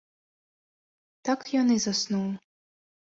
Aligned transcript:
Так 1.29 1.39
ён 1.59 1.67
і 1.75 1.77
заснуў. 1.85 2.27